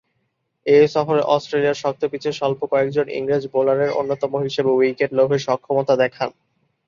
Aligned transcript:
এ 0.65 0.77
সফরে 0.93 1.21
অস্ট্রেলিয়ার 1.35 1.81
শক্ত 1.83 2.01
পিচে 2.11 2.31
স্বল্প 2.31 2.61
কয়েকজন 2.71 3.05
ইংরেজ 3.11 3.43
বোলারের 3.53 3.91
অন্যতম 3.91 4.31
হিসেবে 4.45 4.71
উইকেট 4.71 5.11
লাভে 5.13 5.37
সক্ষমতা 5.47 5.93
দেখান। 5.95 6.29